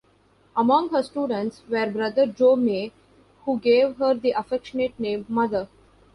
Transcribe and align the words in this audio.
Among 0.57 0.89
her 0.89 1.03
students 1.03 1.61
were 1.69 1.91
Brother 1.91 2.25
Joe 2.25 2.55
May, 2.55 2.91
who 3.45 3.59
gave 3.59 3.97
her 3.97 4.15
the 4.15 4.31
affectionate 4.31 4.99
name 4.99 5.27
"Mother". 5.29 5.67